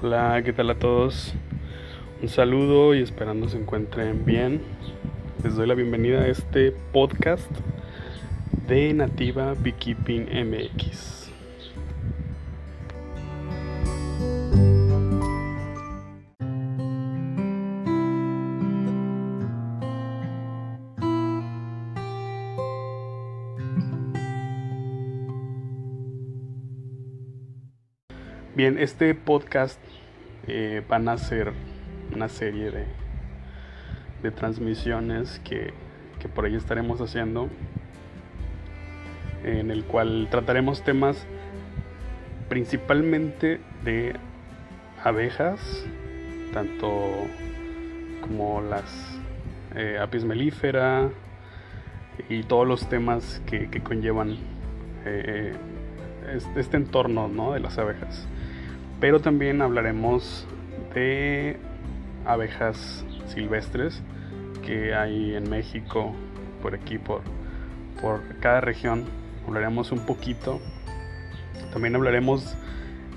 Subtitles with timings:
[0.00, 1.34] Hola, ¿qué tal a todos?
[2.22, 4.62] Un saludo y esperando se encuentren bien.
[5.42, 7.50] Les doy la bienvenida a este podcast
[8.68, 11.18] de Nativa Beekeeping MX.
[28.54, 29.78] Bien, este podcast
[30.48, 31.52] eh, van a ser
[32.14, 32.86] una serie de,
[34.22, 35.74] de transmisiones que,
[36.18, 37.48] que, por ahí estaremos haciendo,
[39.44, 41.26] en el cual trataremos temas
[42.48, 44.14] principalmente de
[45.04, 45.60] abejas,
[46.54, 46.88] tanto
[48.22, 49.20] como las
[49.76, 51.10] eh, apis melífera
[52.28, 54.36] y todos los temas que, que conllevan
[55.04, 55.52] eh,
[56.34, 57.52] este, este entorno ¿no?
[57.52, 58.26] de las abejas
[59.00, 60.46] pero también hablaremos
[60.94, 61.56] de
[62.24, 64.02] abejas silvestres
[64.64, 66.14] que hay en México,
[66.62, 67.22] por aquí, por,
[68.00, 69.04] por cada región.
[69.46, 70.60] Hablaremos un poquito.
[71.72, 72.56] También hablaremos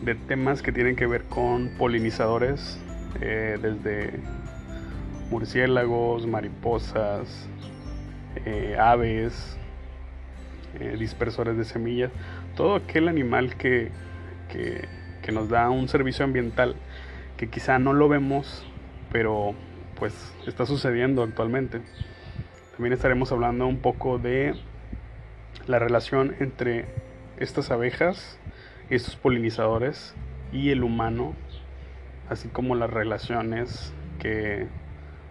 [0.03, 2.79] de temas que tienen que ver con polinizadores,
[3.19, 4.19] eh, desde
[5.29, 7.47] murciélagos, mariposas,
[8.45, 9.57] eh, aves,
[10.79, 12.11] eh, dispersores de semillas,
[12.55, 13.91] todo aquel animal que,
[14.49, 14.87] que
[15.21, 16.75] que nos da un servicio ambiental
[17.37, 18.65] que quizá no lo vemos,
[19.11, 19.55] pero
[19.97, 21.81] pues está sucediendo actualmente.
[22.73, 24.55] También estaremos hablando un poco de
[25.67, 26.85] la relación entre
[27.37, 28.39] estas abejas,
[28.89, 30.15] estos polinizadores
[30.51, 31.33] y el humano,
[32.29, 34.67] así como las relaciones que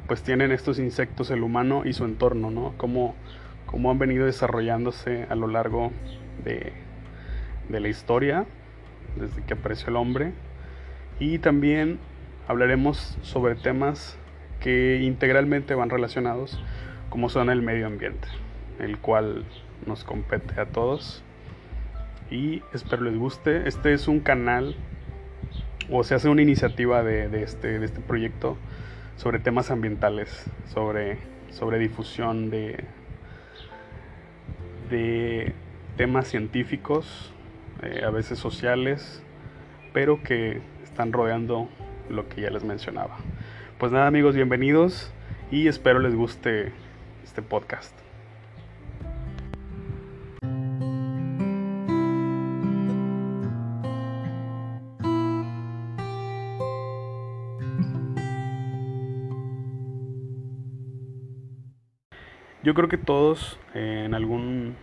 [0.07, 2.75] pues tienen estos insectos, el humano y su entorno, ¿no?
[2.77, 3.15] Cómo,
[3.67, 5.93] cómo han venido desarrollándose a lo largo
[6.45, 6.73] de,
[7.69, 8.47] de la historia
[9.17, 10.33] desde que apareció el hombre.
[11.19, 11.99] Y también
[12.49, 14.19] hablaremos sobre temas
[14.61, 16.63] que integralmente van relacionados,
[17.09, 18.29] como son el medio ambiente,
[18.79, 19.45] el cual
[19.87, 21.23] nos compete a todos.
[22.31, 23.69] Y espero les guste.
[23.69, 24.77] Este es un canal,
[25.91, 28.57] o se hace una iniciativa de, este, de este proyecto
[29.17, 31.19] sobre temas ambientales, sobre,
[31.51, 32.85] sobre difusión de,
[34.91, 35.53] de
[35.97, 37.33] temas científicos
[37.83, 39.23] eh, a veces sociales,
[39.93, 41.69] pero que están rodeando
[42.09, 43.17] lo que ya les mencionaba.
[43.79, 45.11] Pues nada amigos, bienvenidos
[45.51, 46.73] y espero les guste
[47.25, 47.99] este podcast.
[62.63, 64.77] Yo creo que todos eh, en algún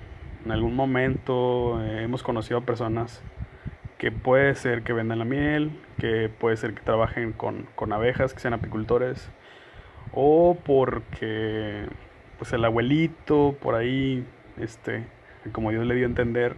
[0.47, 3.22] en algún momento eh, hemos conocido a personas
[3.97, 8.34] que puede ser que vendan la miel, que puede ser que trabajen con, con abejas,
[8.34, 9.30] que sean apicultores,
[10.13, 11.88] o porque
[12.38, 14.25] pues el abuelito por ahí,
[14.58, 15.03] este,
[15.52, 16.56] como Dios le dio a entender,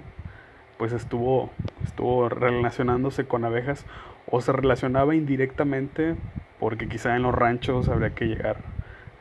[0.77, 1.49] pues estuvo,
[1.83, 3.87] estuvo relacionándose con abejas
[4.27, 6.15] o se relacionaba indirectamente
[6.59, 8.57] porque quizá en los ranchos habría que llegar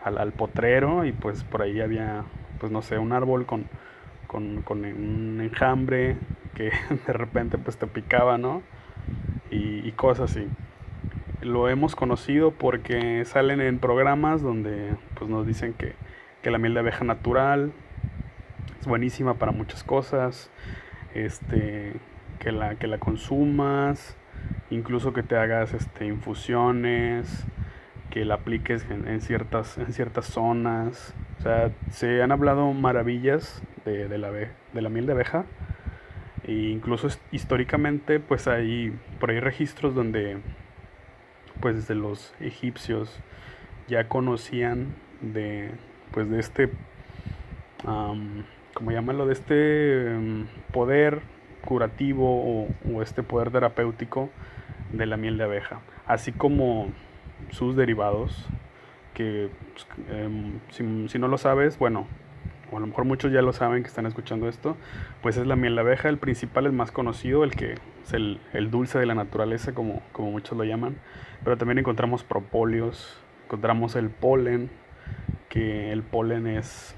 [0.04, 2.24] al, al potrero y pues por ahí había,
[2.60, 3.64] pues no sé, un árbol con,
[4.28, 6.16] con, con un enjambre
[6.54, 6.70] que
[7.06, 8.62] de repente pues te picaba, ¿no?
[9.50, 10.46] Y, cosas así.
[11.40, 15.94] Lo hemos conocido porque salen en programas donde pues nos dicen que,
[16.42, 17.72] que la miel de abeja natural
[18.80, 20.50] es buenísima para muchas cosas,
[21.14, 21.94] este,
[22.38, 24.16] que la, que la consumas,
[24.70, 27.44] incluso que te hagas este, infusiones,
[28.10, 31.14] que la apliques en, ciertas, en ciertas zonas.
[31.38, 35.44] O sea, se han hablado maravillas de, de, la, de la miel de abeja.
[36.44, 40.38] E incluso históricamente, pues hay por ahí registros donde,
[41.60, 43.20] pues desde los egipcios
[43.86, 45.70] ya conocían de,
[46.10, 46.70] pues de este,
[47.82, 51.20] como llamarlo, de este em, poder
[51.64, 54.30] curativo o, o este poder terapéutico
[54.92, 55.80] de la miel de abeja.
[56.06, 56.88] Así como
[57.50, 58.46] sus derivados,
[59.18, 62.06] que pues, em, si, no lo sabes, bueno,
[62.70, 64.76] o a lo mejor muchos ya lo saben que están escuchando esto,
[65.22, 67.74] pues es la miel de abeja, el principal, el más conocido, el que
[68.04, 68.38] es el,
[68.70, 70.98] dulce de la naturaleza, como, como muchos lo llaman,
[71.42, 74.70] pero también encontramos propóleos, encontramos el polen,
[75.48, 76.94] que el polen es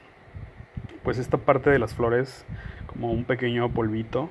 [1.02, 2.44] pues esta parte de las flores
[2.86, 4.28] como un pequeño polvito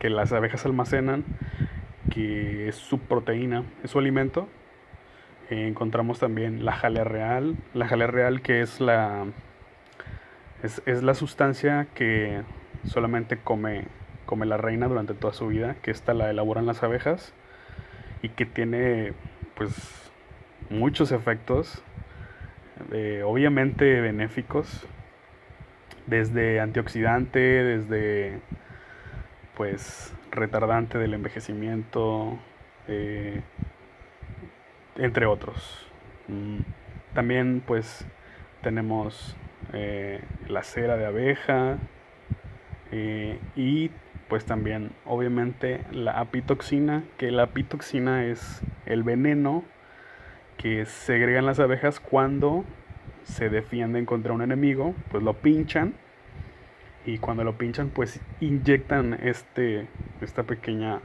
[0.00, 1.24] que las abejas almacenan,
[2.12, 4.48] que es su proteína, es su alimento
[5.50, 7.56] eh, encontramos también la jalea real.
[7.74, 9.26] La jalea real que es la,
[10.62, 12.42] es, la sustancia que
[12.84, 13.84] solamente come,
[14.26, 17.34] come la reina durante toda su vida, que esta la elaboran las abejas.
[18.22, 19.14] y que tiene
[19.54, 20.10] pues
[20.68, 21.82] muchos efectos
[22.92, 24.86] eh, obviamente benéficos
[26.06, 28.40] desde antioxidante desde
[29.56, 32.38] pues retardante del envejecimiento
[32.88, 33.42] eh,
[34.96, 35.86] entre otros.
[37.14, 38.06] También pues
[38.62, 39.36] tenemos
[39.72, 41.78] eh, la cera de abeja
[43.54, 43.90] y
[44.28, 49.64] pues también obviamente la apitoxina, que la apitoxina es el veneno
[50.56, 52.64] que segregan las abejas cuando
[53.24, 55.94] se defienden contra un enemigo, pues lo pinchan
[57.06, 59.88] y cuando lo pinchan pues inyectan este
[60.20, 61.00] esta pequeña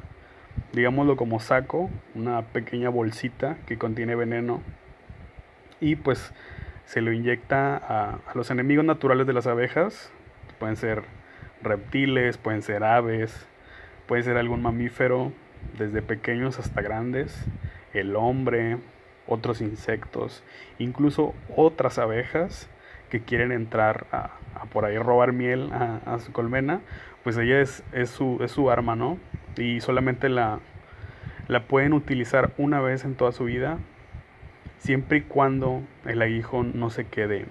[0.75, 4.61] digámoslo como saco, una pequeña bolsita que contiene veneno
[5.79, 6.33] y pues
[6.85, 10.11] se lo inyecta a, los enemigos naturales de las abejas,
[10.59, 11.03] pueden ser
[11.63, 13.47] reptiles, pueden ser aves,
[14.05, 15.31] puede ser algún mamífero,
[15.77, 17.45] desde pequeños hasta grandes,
[17.93, 18.77] el hombre,
[19.27, 20.43] otros insectos,
[20.77, 22.69] incluso otras abejas
[23.09, 24.31] que quieren entrar a,
[24.73, 26.81] por ahí robar miel a, su colmena,
[27.23, 29.17] pues ella es, es, su, es su arma, ¿no?
[29.57, 30.59] Y solamente la,
[31.47, 33.77] la pueden utilizar una vez en toda su vida,
[34.79, 37.45] siempre y cuando el aguijón no se quede,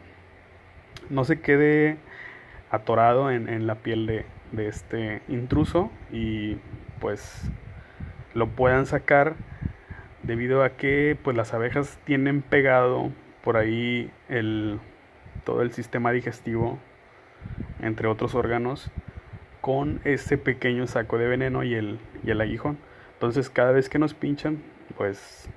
[1.11, 1.99] no se quede
[2.71, 4.27] atorado en, la piel de,
[4.69, 6.59] este intruso y
[7.01, 7.51] pues
[8.35, 9.35] lo puedan sacar
[10.23, 13.11] debido a que pues las abejas tienen pegado
[13.43, 14.79] por ahí el
[15.45, 16.79] todo el sistema digestivo
[17.81, 18.91] entre otros órganos
[19.64, 22.76] con ese pequeño saco de veneno y el, y el aguijón
[23.14, 24.62] entonces cada vez que nos pinchan
[24.99, 25.49] pues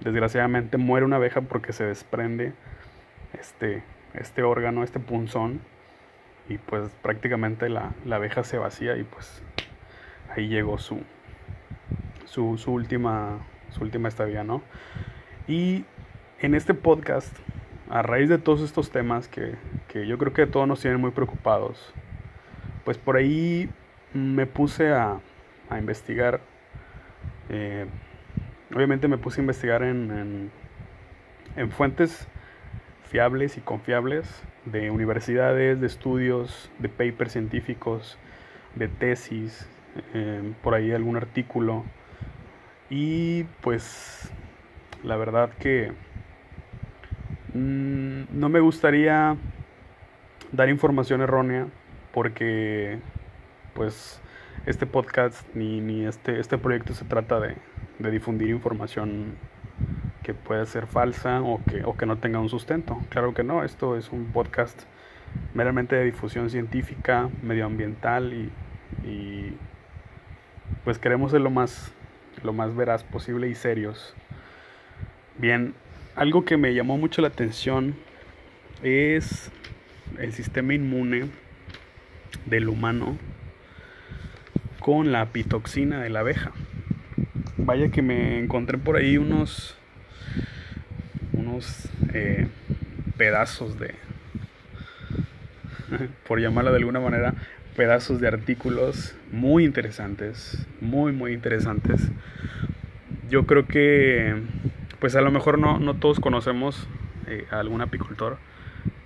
[0.00, 2.52] desgraciadamente muere una abeja porque se desprende
[3.40, 3.82] este,
[4.12, 5.60] este órgano, este punzón
[6.46, 9.42] y pues prácticamente la, abeja se vacía y pues
[10.36, 11.00] ahí llegó su,
[12.26, 13.38] su, su, última,
[13.70, 14.60] su última estadía, ¿no?
[15.48, 15.86] Y
[16.40, 17.34] en este podcast,
[17.88, 19.56] a raíz de todos estos temas que,
[20.06, 21.94] yo creo que todos nos tienen muy preocupados,
[22.84, 23.68] pues por ahí
[24.12, 25.20] me puse a,
[25.70, 26.40] a investigar.
[27.48, 27.86] Eh,
[28.74, 30.50] obviamente me puse a investigar en, en,
[31.56, 32.28] en fuentes
[33.10, 38.18] fiables y confiables de universidades, de estudios, de papers científicos,
[38.74, 39.68] de tesis,
[40.14, 41.84] eh, por ahí algún artículo.
[42.90, 44.30] Y pues
[45.02, 45.92] la verdad que
[47.52, 49.36] mm, no me gustaría
[50.52, 51.66] dar información errónea
[52.14, 53.00] porque
[53.74, 54.20] pues
[54.66, 57.56] este podcast ni, ni este, este proyecto se trata de,
[57.98, 59.34] de difundir información
[60.22, 62.98] que puede ser falsa o que, o que no tenga un sustento.
[63.10, 64.84] Claro que no, esto es un podcast
[65.54, 68.52] meramente de difusión científica, medioambiental y,
[69.06, 69.56] y
[70.84, 71.92] pues queremos ser lo más,
[72.44, 74.14] lo más veraz posible y serios.
[75.36, 75.74] Bien,
[76.14, 77.96] algo que me llamó mucho la atención
[78.84, 79.50] es
[80.20, 81.28] el sistema inmune
[82.46, 83.18] del humano
[84.80, 86.52] con la apitoxina de la abeja.
[87.56, 89.78] Vaya que me encontré por ahí unos
[92.12, 92.46] eh,
[93.16, 93.94] pedazos de,
[96.26, 97.34] por llamarlo de alguna manera,
[97.76, 102.10] pedazos de artículos muy interesantes, muy, muy interesantes.
[103.30, 104.34] Yo creo que,
[105.00, 106.86] pues a lo mejor no, no todos conocemos
[107.26, 108.38] eh, a algún apicultor,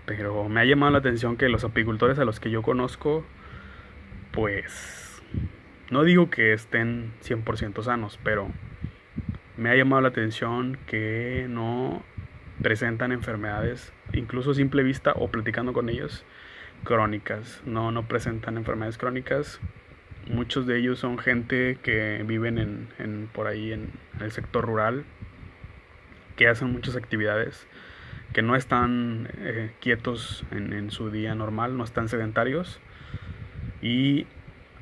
[0.08, 3.26] pero me ha llamado la atención que los apicultores a los que yo conozco,
[4.32, 5.22] pues,
[5.90, 8.48] no digo que estén 100% sanos, pero
[9.58, 12.02] me ha llamado la atención que no
[12.62, 16.24] presentan enfermedades, incluso a simple vista o platicando con ellos,
[16.84, 17.60] crónicas.
[17.66, 19.60] No, no presentan enfermedades crónicas.
[20.26, 25.04] Muchos de ellos son gente que viven en, por ahí en el sector rural,
[26.36, 27.66] que hacen muchas actividades,
[28.32, 32.80] que no están eh, quietos en, su día normal, no están sedentarios.
[33.80, 34.26] Y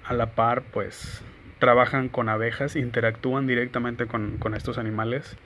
[0.04, 1.22] a la par pues
[1.58, 5.36] trabajan con abejas, interactúan directamente con, estos animales.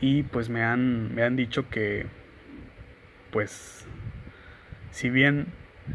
[0.00, 2.06] Y pues me han, me han dicho que
[3.30, 3.86] pues
[4.90, 5.46] si bien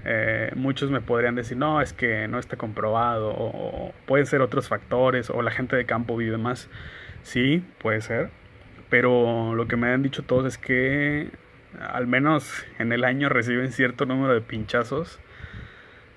[0.05, 4.67] eh, muchos me podrían decir no es que no está comprobado o, pueden ser otros
[4.67, 6.69] factores o la gente de campo vive más.
[7.23, 8.29] Sí puede ser
[8.89, 11.29] pero lo que me han dicho todos es que
[11.79, 15.19] al menos en el año reciben cierto número de pinchazos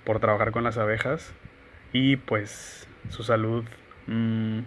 [0.05, 1.35] por trabajar con las abejas
[1.93, 3.65] y pues su salud
[4.07, 4.61] mm,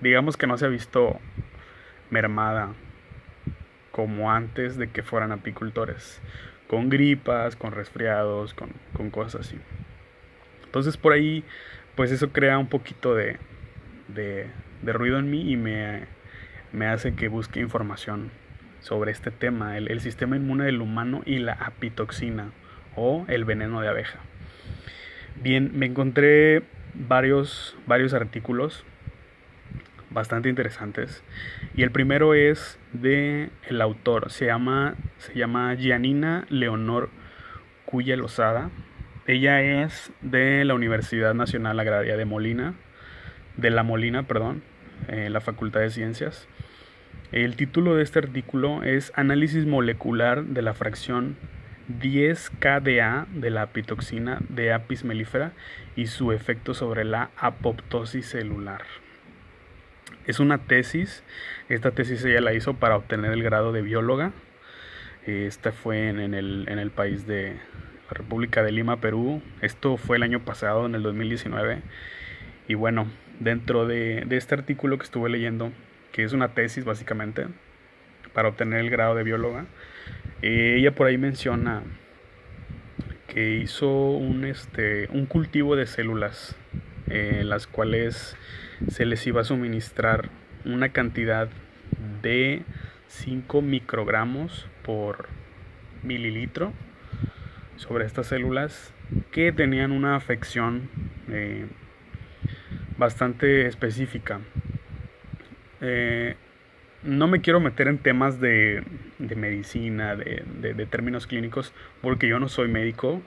[0.00, 1.18] digamos que no se ha visto
[2.10, 2.74] mermada
[3.90, 6.20] como antes de que fueran apicultores,
[6.68, 9.58] con gripas, con resfriados, con, cosas así.
[10.64, 11.44] Entonces por ahí,
[11.94, 13.38] pues eso crea un poquito de,
[14.08, 14.48] de,
[14.82, 16.04] de ruido en mí y me,
[16.76, 18.30] me hace que busque información
[18.80, 22.50] sobre este tema, el, sistema inmune del humano y la apitoxina
[22.94, 24.18] o el veneno de abeja.
[25.42, 28.84] Bien, me encontré varios, varios artículos
[30.10, 31.24] bastante interesantes
[31.74, 37.08] y el primero es de el autor, se llama, se llama Gianina Leonor
[37.86, 38.70] Cuya Lozada.
[39.26, 42.74] Ella es de la Universidad Nacional Agraria de Molina,
[43.56, 44.62] de La Molina, perdón,
[45.08, 46.46] en la Facultad de Ciencias.
[47.32, 51.36] El título de este artículo es Análisis molecular de la fracción
[52.00, 55.52] 10-KDA de la apitoxina de Apis mellifera
[55.96, 58.82] y su efecto sobre la apoptosis celular.
[60.24, 61.24] Es una tesis,
[61.68, 64.30] esta tesis ella la hizo para obtener el grado de bióloga.
[65.26, 67.54] Esta fue en, el, en el país de
[68.08, 69.42] la República de Lima, Perú.
[69.62, 71.82] Esto fue el año pasado, en el 2019.
[72.68, 73.08] Y bueno,
[73.40, 75.72] dentro de, de este artículo que estuve leyendo,
[76.12, 77.46] que es una tesis básicamente,
[78.32, 79.66] para obtener el grado de bióloga,
[80.42, 81.82] eh, ella por ahí menciona
[83.28, 86.56] que hizo un, este, un cultivo de células,
[87.06, 88.36] en eh, las cuales
[88.88, 90.30] se les iba a suministrar
[90.64, 91.48] una cantidad
[92.22, 92.62] de
[93.08, 95.28] 5 microgramos por
[96.02, 96.72] mililitro
[97.76, 98.92] sobre estas células
[99.30, 100.88] que tenían una afección
[101.30, 101.66] eh,
[102.98, 104.40] bastante específica.
[105.80, 106.36] Eh,
[107.02, 108.82] no me quiero meter en temas de,
[109.18, 113.22] medicina, de, términos clínicos, porque yo no soy médico,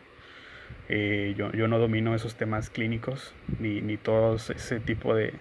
[0.90, 5.34] eh, yo, no domino esos temas clínicos, ni, ni todo ese tipo de,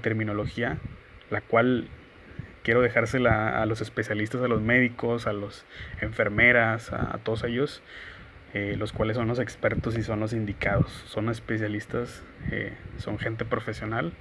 [0.00, 0.78] terminología,
[1.30, 1.88] la cual
[2.62, 5.66] quiero dejársela a los especialistas, a los médicos, a los
[6.00, 7.82] enfermeras, a, todos ellos,
[8.54, 12.24] eh, los cuales son los expertos y son los indicados, son especialistas,
[12.98, 14.12] son gente profesional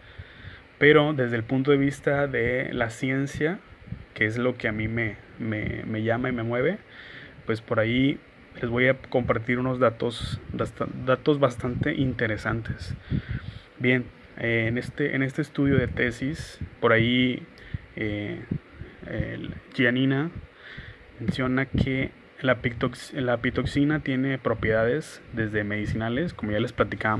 [0.81, 3.59] pero desde el punto de vista de la ciencia,
[4.15, 5.15] que es lo que a mí me,
[6.01, 6.79] llama y me mueve,
[7.45, 8.17] pues por ahí
[8.59, 10.41] les voy a compartir unos datos,
[11.05, 12.95] datos bastante interesantes.
[13.77, 14.05] Bien,
[14.39, 17.43] eh, en, este, en este estudio de tesis, por ahí
[17.95, 18.41] eh,
[19.75, 20.31] Gianina
[21.19, 22.09] menciona que
[22.41, 22.57] la,
[23.13, 27.19] la pitoxina tiene propiedades desde medicinales, como ya les platicaba,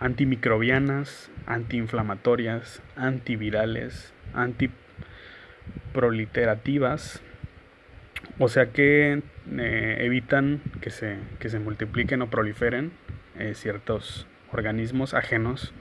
[0.00, 7.22] antimicrobianas, antiinflamatorias, antivirales, antiproliterativas,
[8.38, 9.22] o sea que
[9.58, 12.92] eh, evitan que se, que se, multipliquen o proliferen
[13.38, 15.72] eh, ciertos organismos ajenos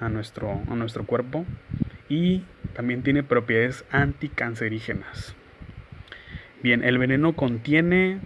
[0.00, 1.44] a nuestro, a nuestro cuerpo
[2.08, 5.34] y también tiene propiedades anticancerígenas.
[6.62, 8.20] Bien, el veneno contiene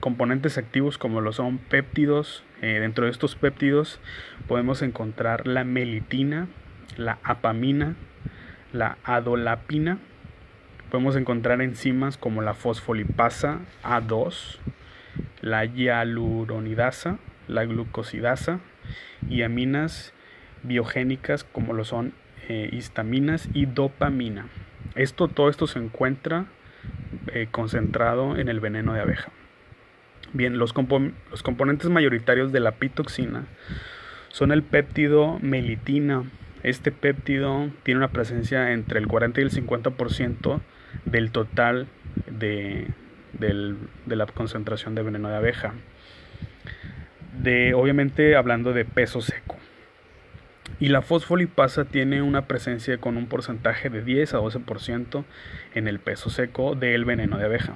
[0.00, 2.44] componentes activos como lo son péptidos.
[2.62, 4.00] Eh, dentro de estos péptidos
[4.48, 6.48] podemos encontrar la melitina,
[6.96, 7.94] la apamina,
[8.72, 9.98] la adolapina.
[10.90, 14.58] Podemos encontrar enzimas como la fosfolipasa A2,
[15.42, 18.60] la hialuronidasa, la glucosidasa
[19.28, 20.14] y aminas
[20.62, 22.12] biogénicas como lo son
[22.48, 24.46] eh, histaminas y dopamina.
[24.94, 26.46] Esto, todo esto se encuentra
[27.28, 29.30] eh, concentrado en el veneno de abeja.
[30.32, 30.74] Bien, los,
[31.30, 33.46] los componentes mayoritarios de la pitoxina
[34.28, 36.24] son el péptido melitina.
[36.62, 40.60] Este péptido tiene una presencia entre el 40 y el 50%
[41.04, 41.86] del total
[42.30, 42.88] de,
[43.38, 45.74] de, la concentración de veneno de abeja.
[47.42, 49.56] De, obviamente hablando de peso seco.
[50.80, 55.24] Y la fosfolipasa tiene una presencia con un porcentaje de 10 a 12%
[55.74, 57.74] en el peso seco del veneno de abeja.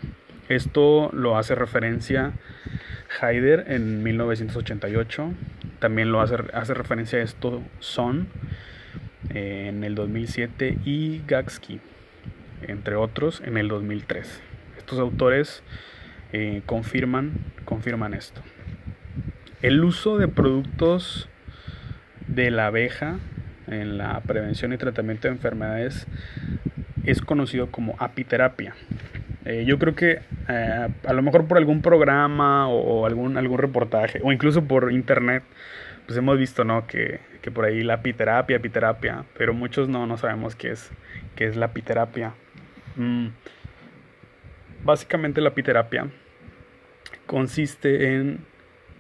[0.51, 2.33] Esto lo hace referencia
[3.21, 5.33] Haider en 1988.
[5.79, 8.27] También lo hace, hace referencia a esto Son
[9.33, 11.79] eh, en el 2007 y Gagsky,
[12.63, 14.43] entre otros, en el 2003.
[14.77, 15.63] Estos autores
[16.33, 18.43] eh, confirman, confirman esto.
[19.63, 21.29] El uso de productos
[22.27, 23.21] de la abeja
[23.69, 26.09] en la prevención y tratamiento de enfermedades
[27.05, 28.75] es conocido como apiterapia.
[29.45, 34.21] Eh, yo creo que eh, a lo mejor por algún programa o, algún, algún reportaje
[34.23, 35.43] o incluso por internet,
[36.07, 36.87] pues hemos visto, ¿no?
[36.87, 37.21] Que,
[37.55, 40.91] por ahí la apiterapia, apiterapia, pero muchos no, no sabemos qué es,
[41.37, 42.35] qué es la apiterapia.
[42.97, 43.29] Mm.
[44.85, 46.09] Básicamente la apiterapia
[47.27, 48.45] consiste en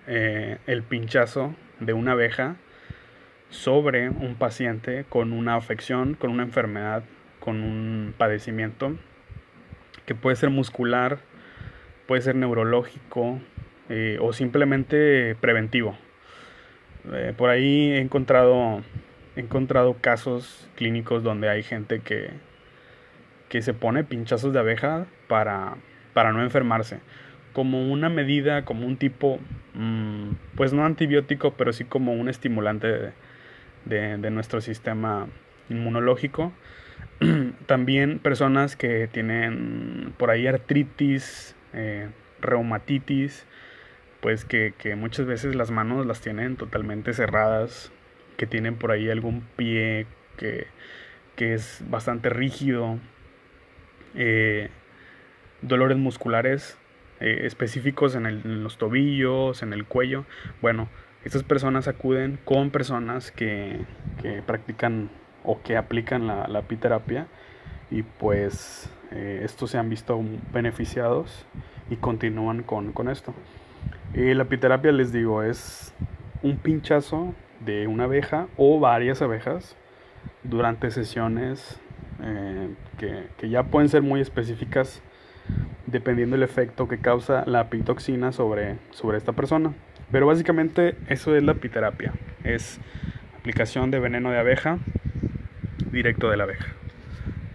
[0.07, 2.57] eh, el pinchazo de una abeja
[3.51, 7.03] sobre un paciente con una afección, con una enfermedad,
[7.41, 8.97] con un padecimiento
[10.07, 11.19] que puede ser muscular,
[12.07, 13.41] puede ser neurológico
[13.89, 15.97] eh, o simplemente preventivo.
[17.13, 18.83] Eh, por ahí he encontrado
[19.37, 22.31] he encontrado casos clínicos donde hay gente que,
[23.49, 25.77] que se pone pinchazos de abeja para,
[26.15, 27.01] para no enfermarse.
[27.53, 29.39] Como una medida, como un tipo,
[29.75, 33.13] mm, pues no antibiótico, pero sí como un estimulante
[33.85, 35.27] de, de nuestro sistema
[35.69, 36.53] inmunológico.
[37.67, 42.09] También personas que tienen por ahí artritis, eh,
[42.41, 43.47] reumatitis,
[44.21, 47.93] pues que, muchas veces las manos las tienen totalmente cerradas,
[48.37, 50.67] que tienen por ahí algún pie que,
[51.37, 52.99] es bastante rígido,
[54.15, 54.69] eh,
[55.63, 56.77] dolores musculares
[57.21, 60.27] eh, específicos en, en, los tobillos, en el cuello.
[60.61, 60.91] Bueno,
[61.25, 63.81] estas personas acuden con personas que,
[64.21, 65.09] que practican
[65.45, 67.27] o que aplican la, la apiterapia
[67.91, 70.21] y pues eh, estos se han visto
[70.53, 71.45] beneficiados
[71.91, 73.35] y continúan con, esto.
[74.15, 75.93] Y la apiterapia les digo es
[76.43, 79.77] un pinchazo de una abeja o varias abejas
[80.45, 81.81] durante sesiones
[82.23, 82.69] eh,
[82.99, 85.03] que, que, ya pueden ser muy específicas
[85.87, 89.75] dependiendo del efecto que causa la apitoxina sobre, sobre esta persona.
[90.13, 92.13] Pero básicamente eso es la apiterapia.
[92.45, 92.81] Es
[93.37, 94.79] aplicación de veneno de abeja
[95.93, 96.67] directo de la abeja.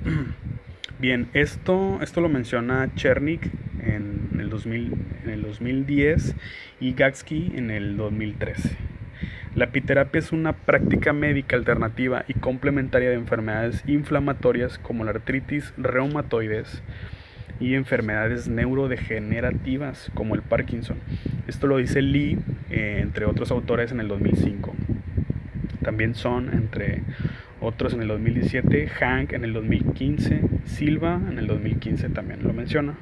[0.99, 3.49] Bien, esto, esto lo menciona Chernik
[3.83, 6.35] en el, 2000, en el 2010
[6.79, 8.77] y Gatsky en el 2013.
[9.55, 15.73] La apiterapia es una práctica médica alternativa y complementaria de enfermedades inflamatorias como la artritis
[15.77, 16.81] reumatoides
[17.59, 20.97] y enfermedades neurodegenerativas como el Parkinson.
[21.47, 22.37] Esto lo dice Lee,
[22.69, 24.73] eh, entre otros autores, en el 2005.
[25.81, 27.03] También son entre
[27.61, 32.95] otros en el 2017, Hank en el 2015, Silva en el 2015 también lo menciona.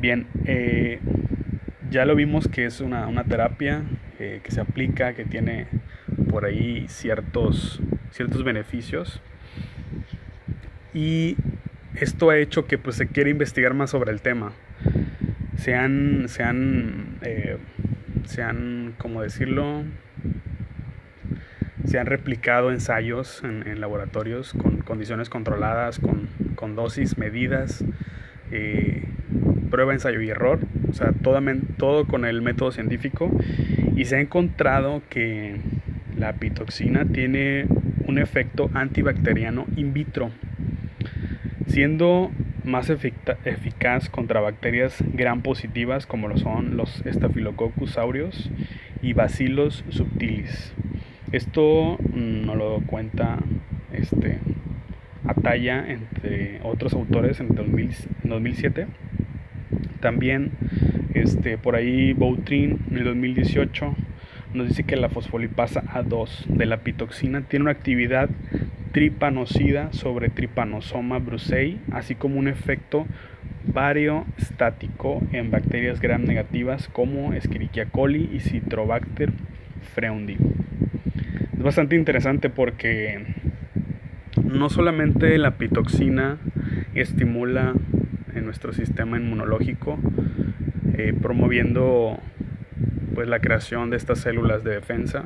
[0.00, 0.98] Bien, eh,
[1.90, 3.82] ya lo vimos que es una, terapia
[4.18, 5.66] eh, que se aplica, que tiene
[6.30, 9.20] por ahí ciertos, ciertos beneficios.
[10.92, 11.36] Y
[11.94, 14.52] esto ha hecho que pues, se quiera investigar más sobre el tema.
[15.56, 17.58] Se han, se han, eh,
[18.24, 19.84] se han, ¿cómo decirlo?
[21.86, 27.84] Se han replicado ensayos en, laboratorios con condiciones controladas, con, dosis medidas,
[28.50, 29.04] eh,
[29.70, 30.58] prueba, ensayo y error,
[30.90, 31.12] o sea,
[31.78, 33.30] todo, con el método científico.
[33.94, 35.56] Y se ha encontrado que
[36.18, 37.66] la pitoxina tiene
[38.06, 40.30] un efecto antibacteriano in vitro,
[41.66, 42.30] siendo
[42.64, 48.50] más eficaz contra bacterias gran positivas como lo son los Staphylococcus aureus
[49.02, 50.74] y Bacillus subtilis.
[51.32, 53.38] Esto nos lo cuenta
[53.92, 54.38] este,
[55.26, 58.86] Ataya, entre otros autores, en, 2007.
[60.00, 60.52] También
[61.14, 63.94] este, por ahí Boutrin, en el 2018,
[64.54, 68.30] nos dice que la fosfolipasa A2 de la pitoxina tiene una actividad
[68.92, 73.04] tripanocida sobre Trypanosoma brucei, así como un efecto
[73.66, 79.32] variostático en bacterias gram negativas como Escherichia coli y Citrobacter
[79.94, 80.36] freundi
[81.56, 83.24] es bastante interesante porque
[84.44, 86.38] no solamente la pitoxina
[86.94, 87.74] estimula
[88.34, 89.98] en nuestro sistema inmunológico,
[90.94, 92.18] eh, promoviendo
[93.14, 95.24] pues la creación de estas células de defensa,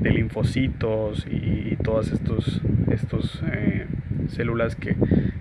[0.00, 3.86] de linfocitos y, todas estos, estos eh,
[4.28, 4.96] células que,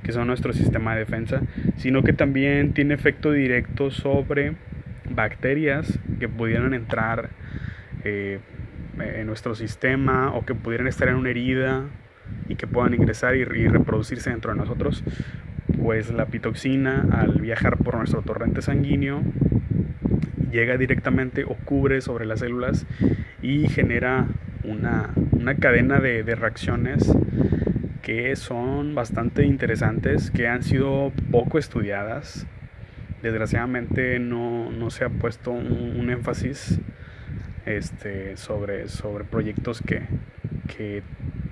[0.09, 1.43] son nuestro sistema de defensa,
[1.77, 4.53] sino que también tiene efecto directo sobre
[5.07, 7.29] bacterias que pudieran entrar
[8.03, 8.39] eh,
[9.01, 11.85] en nuestro sistema o que pudieran estar en una herida
[12.47, 15.03] y que puedan ingresar y, reproducirse dentro de nosotros,
[15.81, 19.21] pues la pitoxina al viajar por nuestro torrente sanguíneo
[20.51, 22.85] llega directamente o cubre sobre las células
[23.41, 24.27] y genera
[24.63, 25.13] una,
[25.59, 27.11] cadena de, reacciones
[28.01, 32.47] que son bastante interesantes, que han sido poco estudiadas.
[33.21, 36.79] Desgraciadamente no, se ha puesto un énfasis
[37.65, 40.03] este, sobre, sobre proyectos que,
[40.75, 41.03] que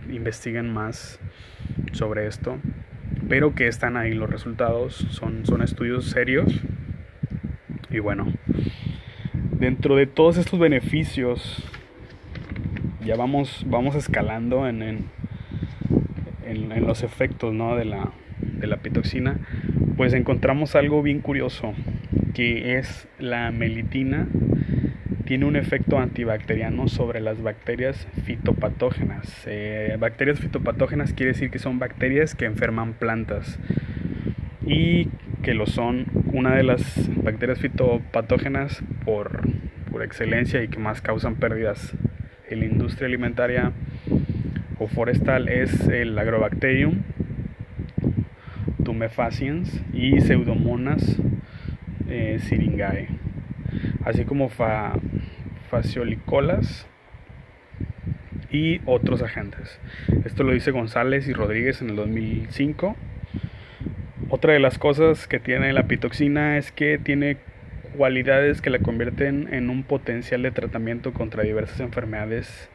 [0.09, 1.19] investigan más
[1.91, 2.57] sobre esto,
[3.27, 6.61] pero que están ahí los resultados, son, son estudios serios.
[7.89, 8.31] Y bueno,
[9.59, 11.63] dentro de todos estos beneficios,
[13.03, 15.05] ya vamos, vamos escalando en, en,
[16.45, 17.75] en, los efectos ¿no?
[17.75, 19.39] de, la, de la pitoxina,
[19.95, 21.73] pues encontramos algo bien curioso,
[22.33, 24.27] que es la melitina
[25.27, 29.43] tiene un efecto antibacteriano sobre las bacterias fitopatógenas.
[29.45, 33.59] Eh, bacterias fitopatógenas quiere decir que son bacterias que enferman plantas
[34.65, 35.09] y
[35.43, 39.41] que lo son una de las bacterias fitopatógenas por,
[39.91, 41.93] por excelencia y que más causan pérdidas
[42.49, 43.73] en la industria alimentaria
[44.79, 47.01] o forestal es el Agrobacterium
[48.85, 51.17] tumefaciens y Pseudomonas
[52.07, 53.09] eh, syringae,
[54.05, 54.93] así como fa,
[55.69, 56.87] faciolicolas
[58.51, 59.79] y otros agentes.
[60.25, 62.95] Esto lo dice González y Rodríguez en el 2005.
[64.29, 67.37] Otra de las cosas que tiene la pitoxina es que tiene
[67.95, 72.69] cualidades que la convierten en un potencial de tratamiento contra diversas enfermedades,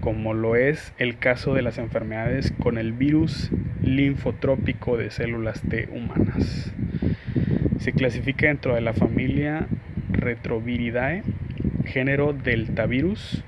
[0.00, 3.50] como lo es el caso de las enfermedades con el virus
[3.82, 6.72] linfotrópico de células T humanas.
[7.78, 9.66] Se clasifica dentro de la familia
[10.10, 11.22] Retroviridae,
[11.86, 13.42] género Deltavirus,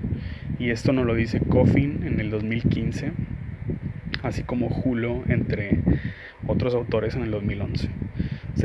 [0.59, 3.13] y esto nos lo dice Coffin en el 2015,
[4.23, 5.79] así como Julio entre
[6.47, 7.89] otros autores en el 2011.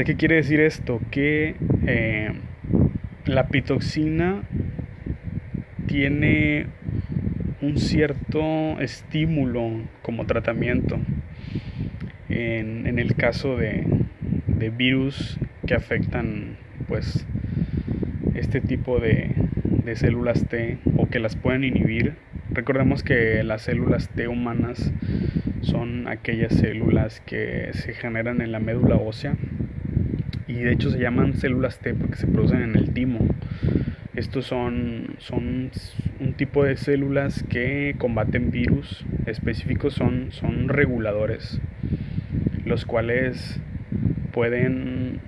[0.03, 0.99] ¿qué quiere decir esto?
[1.11, 1.55] Que
[1.85, 2.33] eh,
[3.25, 4.43] la pitoxina
[5.87, 6.65] tiene
[7.61, 10.99] un cierto estímulo como tratamiento
[12.29, 13.85] en, el caso de,
[14.47, 16.57] de, virus que afectan
[16.87, 17.25] pues
[18.33, 19.31] este tipo de,
[19.85, 22.15] de células T o que las pueden inhibir.
[22.51, 24.91] Recordemos que las células T humanas
[25.61, 29.35] son aquellas células que se generan en la médula ósea
[30.47, 33.19] y de hecho se llaman células T porque se producen en el timo.
[34.15, 35.71] Estos son, son
[36.19, 41.59] un tipo de células que combaten virus específicos, son, son reguladores,
[42.65, 43.59] los cuales
[44.31, 45.19] pueden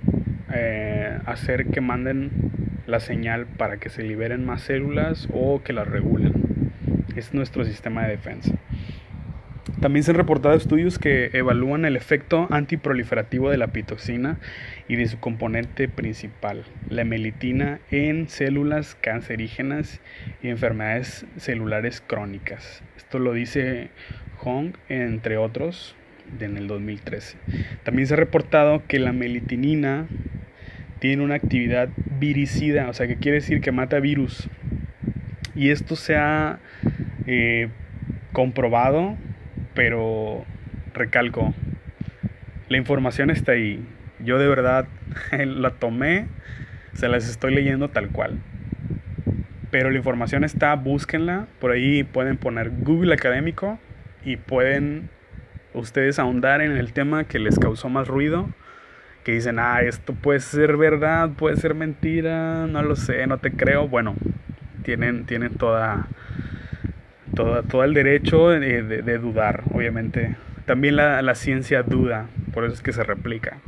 [0.54, 2.30] eh, hacer que manden
[2.86, 6.32] la señal para que se liberen más células o que las regulen.
[7.16, 8.52] Es nuestro sistema de defensa.
[9.80, 14.38] También se han reportado estudios que evalúan el efecto antiproliferativo de la pitoxina
[14.88, 20.00] y de su componente principal, la hemelitina, en células cancerígenas
[20.42, 22.82] y enfermedades celulares crónicas.
[22.96, 23.90] Esto lo dice
[24.38, 25.94] Hong, entre otros,
[26.40, 27.36] en el 2013.
[27.82, 30.06] También se ha reportado que la melitinina
[31.06, 31.88] tiene una actividad
[32.18, 34.48] viricida, o sea, que quiere decir que mata virus.
[35.54, 36.58] Y esto se ha
[37.26, 37.68] eh,
[38.32, 39.16] comprobado
[39.76, 40.44] pero
[40.94, 41.54] recalco,
[42.68, 43.86] la información está ahí.
[44.18, 44.88] Yo de verdad
[45.38, 46.26] la tomé,
[46.94, 48.40] se las estoy leyendo tal cual.
[49.70, 51.46] Pero la información está, búsquenla.
[51.60, 53.78] Por ahí pueden poner Google Académico
[54.24, 55.10] y pueden
[55.74, 58.48] ustedes ahondar en el tema que les causó más ruido.
[59.26, 63.50] Que dicen, ah, esto puede ser verdad, puede ser mentira, no lo sé, no te
[63.50, 63.88] creo.
[63.88, 64.14] Bueno,
[64.84, 66.06] tienen, tienen toda
[67.34, 70.36] todo, el derecho de, dudar, obviamente.
[70.64, 73.58] También la, ciencia duda, por eso es que se replica.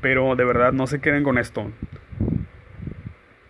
[0.00, 1.70] Pero de verdad no se queden con esto.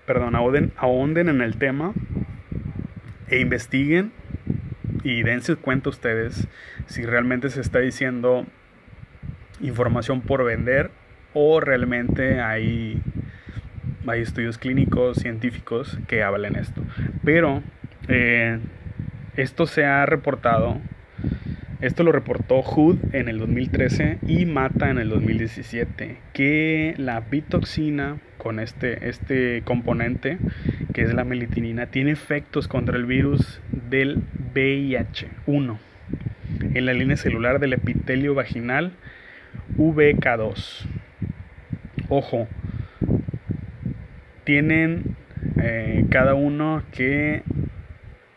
[0.06, 1.92] Perdón, ahonden, en el tema
[3.28, 4.10] e investiguen
[5.04, 6.48] y dense cuenta ustedes
[6.86, 8.44] si realmente se está diciendo
[9.60, 10.90] información por vender
[11.32, 13.00] o realmente hay,
[14.06, 16.82] hay estudios clínicos, científicos que hablen esto.
[17.24, 17.62] Pero
[18.08, 18.58] eh,
[19.36, 20.78] esto se ha reportado,
[21.80, 28.18] esto lo reportó Hood en el 2013 y Mata en el 2017, que la bitoxina
[28.38, 30.38] con este, este componente,
[30.92, 34.22] que es la melitinina, tiene efectos contra el virus del
[34.54, 35.78] VIH-1
[36.74, 38.92] en la línea celular del epitelio vaginal
[39.76, 40.86] VK2.
[42.08, 42.48] Ojo,
[44.44, 45.16] tienen
[45.60, 47.42] eh, cada uno que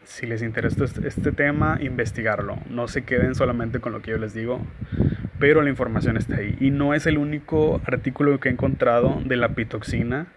[0.03, 2.57] si les interesa este, este tema, investigarlo.
[2.69, 4.61] No se queden solamente con lo que yo les digo,
[5.37, 6.55] pero la información está ahí.
[6.61, 10.27] Y no es el único artículo que he encontrado de la pitoxina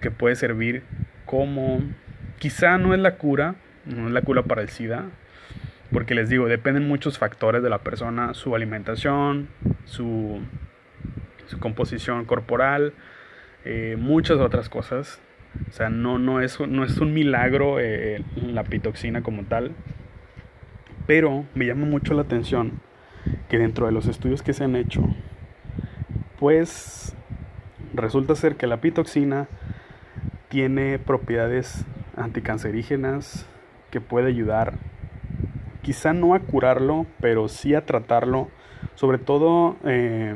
[0.00, 0.82] que puede servir
[1.24, 1.80] como,
[2.38, 5.06] quizá no es la cura, no es la cura para el SIDA,
[5.92, 9.48] porque les digo, dependen muchos factores de la persona, su alimentación,
[9.86, 10.40] su,
[11.58, 12.92] composición corporal,
[13.64, 15.20] eh, muchas otras cosas
[15.68, 19.72] o sea, no, no, es, no es un milagro eh, la pitoxina como tal.
[21.06, 22.80] Pero me llama mucho la atención
[23.48, 25.02] que dentro de los estudios que se han hecho,
[26.38, 27.14] pues
[27.94, 29.48] resulta ser que la pitoxina
[30.48, 31.84] tiene propiedades
[32.16, 33.46] anticancerígenas
[33.90, 34.74] que puede ayudar,
[35.82, 38.48] quizá no a curarlo, pero sí a tratarlo,
[38.94, 40.34] sobre todo eh,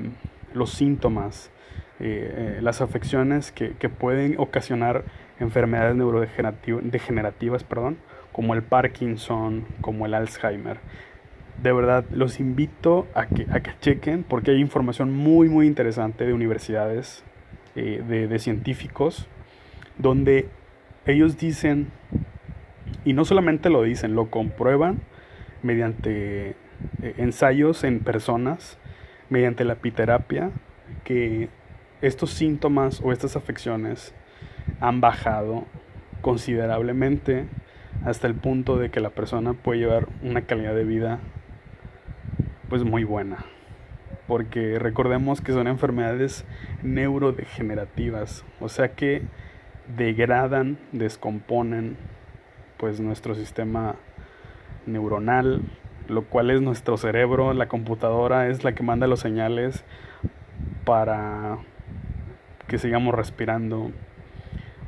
[0.54, 1.50] los síntomas
[2.02, 5.04] eh, eh, las afecciones que, pueden ocasionar
[5.38, 7.98] enfermedades neurodegenerativas, perdón,
[8.32, 10.78] como el Parkinson, como el Alzheimer.
[11.62, 16.24] De verdad, los invito a que, a que chequen porque hay información muy, muy interesante
[16.24, 17.22] de universidades,
[17.74, 19.28] de, de científicos,
[19.98, 20.48] donde
[21.04, 21.88] ellos dicen,
[23.04, 25.00] y no solamente lo dicen, lo comprueban,
[25.62, 26.56] mediante
[27.02, 28.78] eh, ensayos en personas,
[29.28, 30.50] mediante la epiterapia,
[31.04, 31.48] que
[32.02, 34.14] estos síntomas o estas afecciones
[34.80, 35.66] han bajado
[36.20, 37.46] considerablemente
[38.04, 41.20] hasta el punto de que la persona puede llevar una calidad de vida
[42.68, 43.44] pues muy buena.
[44.26, 46.44] Porque recordemos que son enfermedades
[46.82, 49.22] neurodegenerativas, o sea que
[49.96, 51.96] degradan, descomponen
[52.78, 53.96] pues nuestro sistema
[54.86, 55.62] neuronal,
[56.10, 59.84] lo cual es nuestro cerebro, la computadora es la que manda los señales
[60.84, 61.58] para
[62.66, 63.90] que sigamos respirando,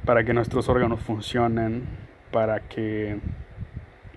[0.04, 1.84] para que nuestros órganos funcionen,
[2.30, 3.18] para que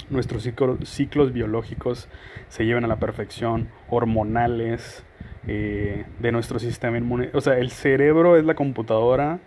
[0.10, 0.50] nuestros
[0.84, 2.10] ciclos biológicos
[2.50, 5.06] se lleven a la perfección, hormonales,
[5.48, 7.30] eh, de nuestro sistema inmune.
[7.34, 9.40] O sea, el cerebro es la computadora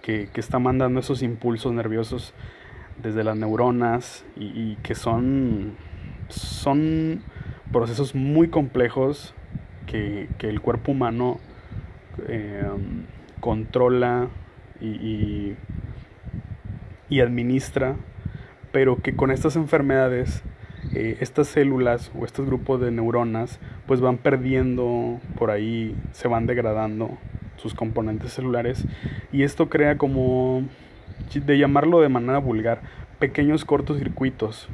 [0.00, 2.34] que, está mandando esos impulsos nerviosos
[3.02, 5.74] desde las neuronas y, que son,
[6.30, 7.22] son
[7.72, 9.34] procesos muy complejos
[9.86, 11.38] que, el cuerpo humano
[12.28, 12.64] eh,
[13.40, 14.28] controla
[14.80, 15.56] y,
[17.08, 17.96] y, administra,
[18.72, 20.42] pero que con estas enfermedades,
[20.94, 26.46] eh, estas células o estos grupos de neuronas, pues van perdiendo por ahí, se van
[26.46, 27.18] degradando
[27.56, 28.86] sus componentes celulares.
[29.32, 30.62] Y esto crea como,
[31.34, 32.80] de llamarlo de manera vulgar,
[33.18, 34.68] pequeños cortocircuitos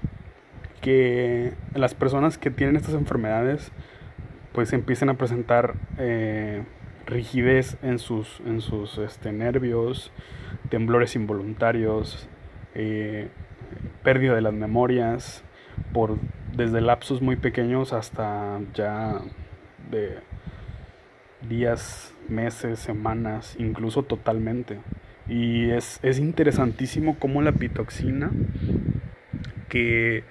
[0.87, 3.73] que las personas que tienen estas enfermedades
[4.53, 6.63] pues empiezan a presentar eh,
[7.07, 10.13] rigidez en sus, en sus este, nervios,
[10.71, 12.29] temblores involuntarios,
[12.77, 13.27] eh,
[14.05, 15.43] pérdida de las memorias,
[15.93, 16.21] por
[16.55, 19.23] desde lapsos muy pequeños hasta ya
[19.91, 20.21] de
[21.49, 24.79] días, meses, semanas, incluso totalmente.
[25.27, 28.31] Y es, es interesantísimo cómo la pitoxina,
[29.69, 30.23] que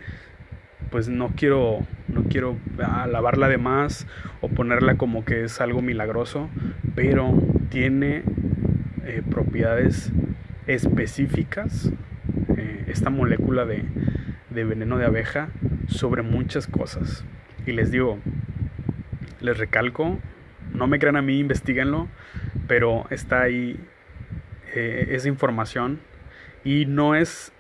[0.95, 4.08] pues no quiero, no quiero alabarla de más
[4.39, 6.49] o ponerla como que es algo milagroso,
[6.95, 7.34] pero
[7.67, 8.23] tiene
[9.03, 10.13] eh, propiedades
[10.67, 11.91] específicas,
[12.55, 13.84] eh, esta molécula de,
[14.51, 15.49] de veneno de abeja,
[15.89, 17.25] sobre muchas cosas.
[17.65, 18.19] Y les digo,
[19.41, 20.17] les recalco,
[20.73, 22.08] no me crean a mí, investiguenlo,
[22.69, 23.77] pero está ahí
[24.73, 25.99] eh, esa información
[26.63, 27.51] y no es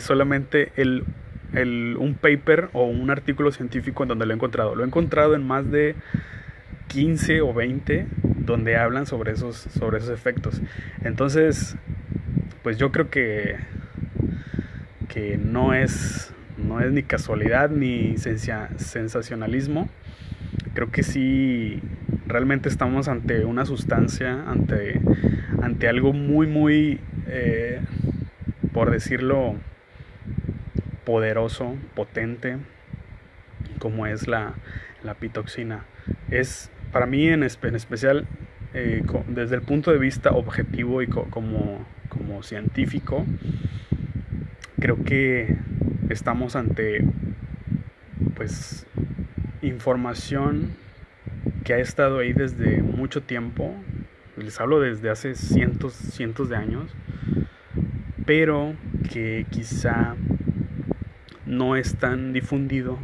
[0.00, 1.04] solamente el,
[1.54, 4.74] un paper o un artículo científico en donde lo he encontrado.
[4.74, 5.94] Lo he encontrado en más de
[6.88, 8.06] 15 o 20
[8.38, 10.60] donde hablan sobre esos, sobre esos efectos.
[11.02, 11.76] Entonces,
[12.62, 13.56] pues yo creo que,
[15.08, 19.88] que no, es, no es ni casualidad ni sensacionalismo.
[20.74, 21.80] Creo que sí
[22.26, 25.00] realmente estamos ante una sustancia, ante,
[25.62, 27.80] ante algo muy, muy, eh,
[28.72, 29.56] por decirlo,
[31.04, 32.58] poderoso, potente,
[33.78, 34.54] como es la,
[35.02, 35.84] la pitoxina.
[36.30, 38.26] Es para mí en, en especial,
[38.72, 43.24] eh, desde el punto de vista objetivo y como, como científico,
[44.78, 45.56] creo que
[46.08, 47.04] estamos ante
[48.34, 48.86] pues
[49.62, 50.72] información
[51.64, 53.74] que ha estado ahí desde mucho tiempo,
[54.36, 56.90] les hablo desde hace cientos, cientos de años,
[58.26, 58.74] pero
[59.10, 60.16] que quizá
[61.46, 62.98] no es tan difundido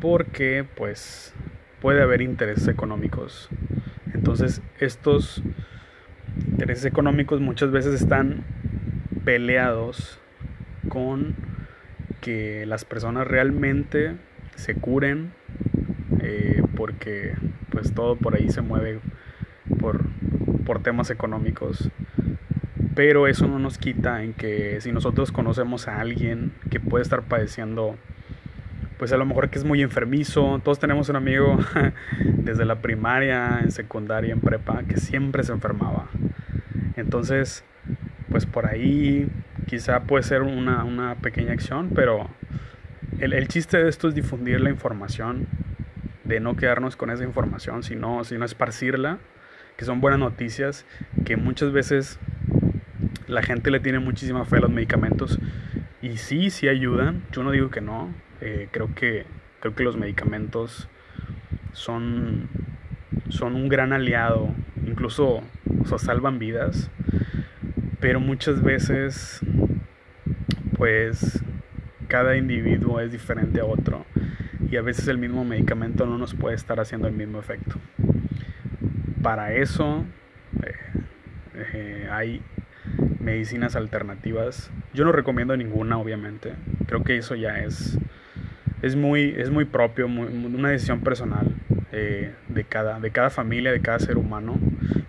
[0.00, 1.34] porque pues
[1.80, 3.48] puede haber intereses económicos.
[4.14, 5.42] Entonces estos
[6.46, 8.44] intereses económicos muchas veces están
[9.24, 10.18] peleados
[10.88, 11.34] con
[12.20, 14.16] que las personas realmente
[14.56, 15.32] se curen
[16.20, 17.34] eh, porque
[17.70, 19.00] pues todo por ahí se mueve
[19.78, 20.04] por,
[20.64, 21.90] por temas económicos.
[22.98, 27.22] Pero eso no nos quita en que si nosotros conocemos a alguien que puede estar
[27.22, 27.96] padeciendo,
[28.98, 31.60] pues a lo mejor que es muy enfermizo, todos tenemos un amigo
[32.18, 36.08] desde la primaria, en secundaria, en prepa, que siempre se enfermaba.
[36.96, 37.62] Entonces,
[38.30, 39.28] pues por ahí
[39.68, 42.28] quizá puede ser una, una pequeña acción, pero
[43.20, 45.46] el, el, chiste de esto es difundir la información
[46.24, 49.18] de no quedarnos con esa información, sino, sino esparcirla,
[49.76, 50.84] que son buenas noticias,
[51.24, 52.18] que muchas veces
[53.28, 55.38] la gente le tiene muchísima fe a los medicamentos
[56.00, 59.26] y sí, sí ayudan, yo no digo que no, eh, creo, que,
[59.60, 60.88] creo que los medicamentos
[61.72, 62.48] son,
[63.28, 64.54] son un gran aliado,
[64.86, 65.42] incluso
[65.90, 66.90] o salvan vidas,
[68.00, 69.40] pero muchas veces
[70.76, 71.42] pues
[72.08, 74.06] cada individuo es diferente a otro
[74.70, 77.76] y a veces el mismo medicamento no nos puede estar haciendo el mismo efecto.
[79.22, 80.04] Para eso
[80.62, 80.74] eh,
[81.74, 82.42] eh, hay
[83.20, 84.70] medicinas alternativas.
[84.94, 86.54] Yo no recomiendo ninguna, obviamente.
[86.86, 87.98] Creo que eso ya es
[88.82, 91.48] es muy, es muy propio, una decisión personal
[91.92, 94.58] eh, de, cada, de cada familia, de cada ser humano.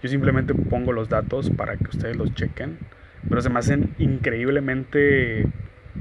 [0.02, 2.78] Yo simplemente pongo los datos para que ustedes los chequen,
[3.28, 5.48] pero se me hacen increíblemente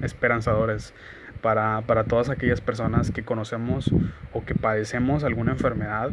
[0.02, 0.94] esperanzadores
[1.42, 3.92] para, para todas aquellas personas que conocemos
[4.32, 6.10] o que padecemos alguna enfermedad.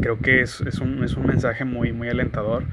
[0.00, 2.64] Creo que es, es, un, es un mensaje muy, muy alentador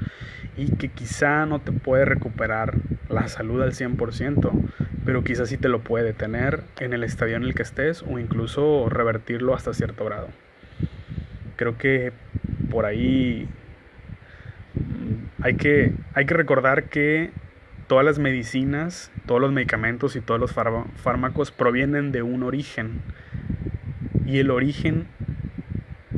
[0.56, 2.74] y que quizá no te puede recuperar
[3.08, 4.52] la salud al 100%,
[5.04, 8.18] pero quizá sí te lo puede detener en el estadio en el que estés o
[8.18, 10.28] incluso revertirlo hasta cierto grado.
[11.56, 12.12] Creo que
[12.70, 13.48] por ahí
[14.74, 17.30] mm, hay que, hay que recordar que
[17.86, 23.02] todas las medicinas, todos los medicamentos y todos los fármacos provienen de un origen.
[24.26, 25.06] Y el origen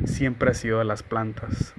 [0.05, 1.73] siempre ha sido de las plantas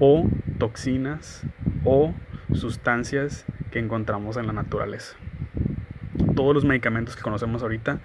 [0.00, 1.44] o toxinas
[1.86, 2.12] o
[2.52, 5.16] sustancias que encontramos en la naturaleza.
[6.34, 8.00] Todos los medicamentos que conocemos ahorita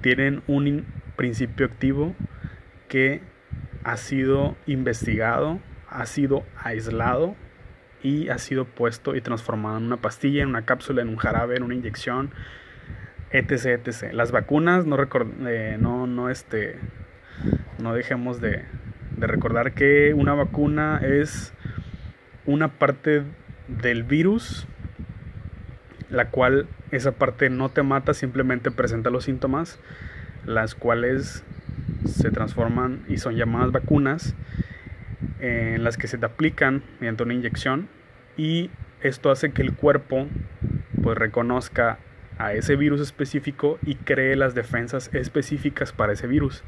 [0.00, 2.14] tienen un principio activo
[2.88, 3.20] que
[3.84, 7.36] ha sido investigado, ha sido aislado
[8.02, 11.56] y ha sido puesto y transformado en una pastilla, en una cápsula, en un jarabe,
[11.56, 12.30] en una inyección,
[13.30, 14.12] etc.
[14.12, 14.96] Las vacunas no
[15.46, 16.78] eh, no no este
[17.78, 18.64] no dejemos de,
[19.16, 21.52] de recordar que una vacuna es
[22.46, 23.22] una parte
[23.68, 24.66] del virus,
[26.10, 29.78] la cual esa parte no te mata, simplemente presenta los síntomas,
[30.44, 31.44] las cuales
[32.04, 34.34] se transforman y son llamadas vacunas,
[35.40, 37.88] en las que se te aplican mediante una inyección
[38.36, 40.26] y esto hace que el cuerpo
[41.02, 41.98] pues reconozca
[42.38, 46.62] a ese virus específico y cree las defensas específicas para ese virus.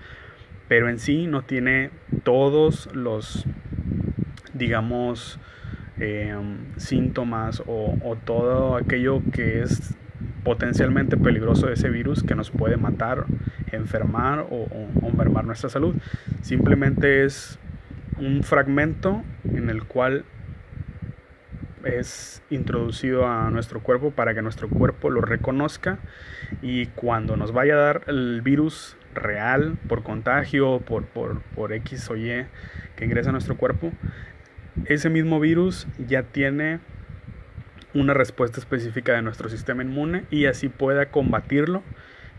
[0.68, 1.90] Pero en sí no tiene
[2.24, 3.44] todos los,
[4.54, 5.38] digamos,
[6.00, 9.96] Em, síntomas o, todo aquello que es
[10.44, 13.24] potencialmente peligroso de ese virus que nos puede matar,
[13.72, 14.68] enfermar o,
[15.02, 15.96] o, mermar nuestra salud.
[16.40, 17.58] Simplemente es
[18.16, 20.24] un fragmento en el cual
[21.82, 25.98] es introducido a nuestro cuerpo para que nuestro cuerpo lo reconozca
[26.62, 32.08] y cuando nos vaya a dar el virus real por contagio, por, por, por X
[32.10, 32.46] o Y
[32.94, 33.92] que ingresa a nuestro cuerpo,
[34.86, 36.80] ese mismo virus ya tiene
[37.94, 41.82] una respuesta específica de nuestro sistema inmune y así pueda combatirlo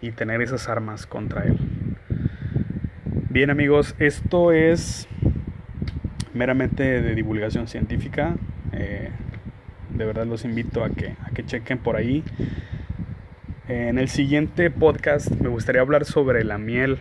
[0.02, 1.58] y tener esas armas contra él.
[3.30, 5.08] Bien amigos, esto es
[6.34, 8.36] meramente de divulgación científica.
[8.71, 9.10] Eh,
[9.93, 12.23] de verdad los invito a que, a que chequen por ahí.
[13.67, 16.97] En el siguiente podcast me gustaría hablar sobre la miel.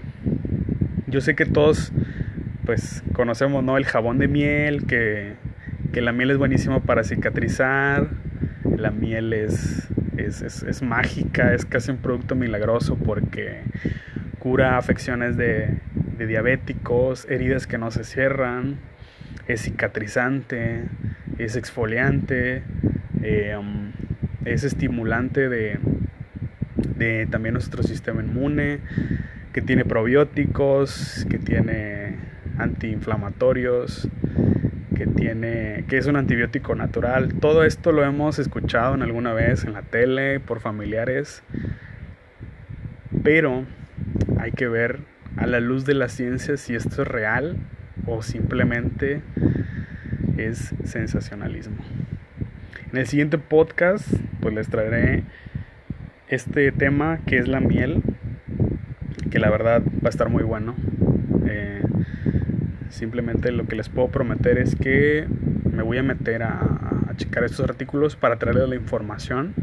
[1.06, 1.92] Yo sé que todos
[2.68, 3.78] pues conocemos, ¿no?
[3.78, 5.36] El jabón de miel, que,
[5.94, 8.08] la miel es buenísima para cicatrizar,
[8.76, 13.62] la miel es, es, mágica, es casi un producto milagroso porque
[14.38, 15.78] cura afecciones de,
[16.18, 18.76] diabéticos, heridas que no se cierran,
[19.46, 20.82] es cicatrizante,
[21.38, 22.62] es exfoliante,
[23.22, 23.92] eh, um,
[24.44, 25.78] es estimulante de,
[26.98, 28.80] de también nuestro sistema inmune,
[29.54, 32.07] que tiene probióticos, que tiene
[32.58, 34.08] antiinflamatorios,
[34.94, 37.34] que tiene que es un antibiótico natural.
[37.40, 41.42] Todo esto lo hemos escuchado en alguna vez en la tele por familiares.
[43.22, 43.64] Pero
[44.38, 45.00] hay que ver
[45.36, 47.56] a la luz de la ciencia si esto es real
[48.06, 49.22] o simplemente
[50.36, 51.78] es sensacionalismo.
[52.92, 54.08] En el siguiente podcast
[54.40, 55.24] pues les traeré
[56.28, 58.02] este tema que es la miel,
[59.30, 60.74] que la verdad va a estar muy bueno.
[61.46, 61.82] Eh,
[62.90, 65.26] Simplemente lo que les puedo prometer es que
[65.70, 66.64] me voy a meter a,
[67.16, 69.54] checar estos artículos para traerles la información.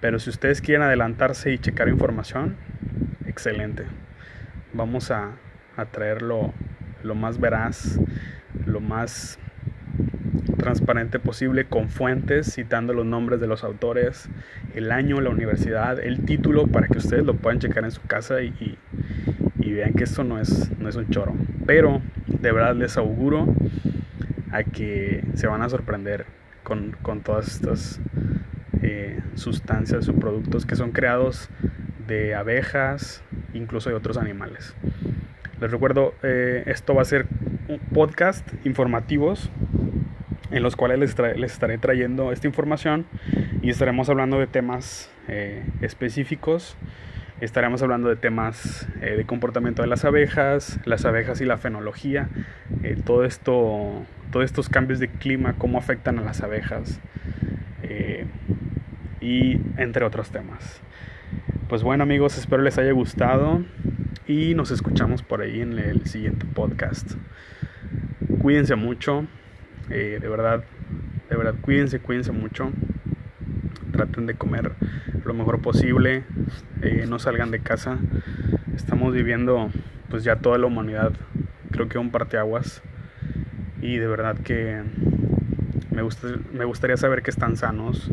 [0.00, 2.56] Pero si ustedes quieren adelantarse y checar información,
[3.26, 3.84] excelente.
[4.72, 5.32] Vamos a,
[5.76, 6.54] a traerlo
[7.02, 7.98] lo más veraz,
[8.64, 9.38] lo más
[10.56, 14.28] transparente posible con fuentes, citando los nombres de los autores,
[14.74, 18.40] el año, la universidad, el título, para que ustedes lo puedan checar en su casa
[18.42, 18.78] y,
[19.58, 21.34] y vean que esto no es, no es un choro.
[21.66, 22.00] Pero
[22.44, 23.46] de verdad les auguro
[24.52, 26.26] a que se van a sorprender
[26.62, 28.00] con, todas estas
[28.82, 31.48] eh, sustancias o productos que son creados
[32.06, 33.24] de abejas,
[33.54, 34.74] incluso de otros animales.
[35.58, 37.26] Les recuerdo, eh, esto va a ser
[37.68, 39.50] un podcast informativos
[40.50, 43.06] en los cuales les, estaré trayendo esta información
[43.62, 46.76] y estaremos hablando de temas eh, específicos
[47.44, 52.30] Estaremos hablando de temas eh, de comportamiento de las abejas, las abejas y la fenología,
[52.82, 57.00] eh, todo esto, todos estos cambios de clima, cómo afectan a las abejas
[57.82, 58.24] eh,
[59.20, 60.80] y entre otros temas.
[61.68, 63.62] Pues bueno amigos, espero les haya gustado
[64.26, 67.12] y nos escuchamos por ahí en el siguiente podcast.
[68.40, 69.26] Cuídense mucho,
[69.90, 70.64] de verdad,
[71.28, 72.70] de verdad, cuídense, cuídense mucho.
[73.92, 74.72] Traten de comer
[75.26, 76.24] lo mejor posible,
[76.82, 77.98] eh, no salgan de casa.
[78.74, 79.70] Estamos viviendo,
[80.10, 81.12] pues ya toda la humanidad,
[81.70, 82.82] creo que un parteaguas.
[83.80, 84.82] Y de verdad que
[85.90, 88.10] me, gusta, me gustaría saber que están sanos.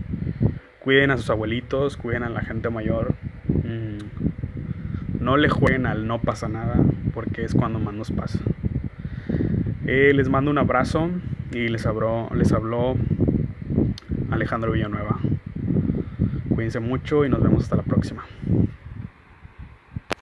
[0.79, 3.15] Cuiden a sus abuelitos, cuiden a la gente mayor.
[3.47, 6.75] Mm, no le jueguen al no pasa nada,
[7.13, 8.39] porque es cuando más nos pasa.
[9.85, 11.09] Eh, les mando un abrazo
[11.51, 12.95] y les habló, les habló
[14.31, 15.19] Alejandro Villanueva.
[16.61, 18.23] Cuídense mucho y nos vemos hasta la próxima.